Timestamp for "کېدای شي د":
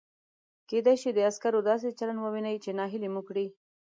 0.69-1.19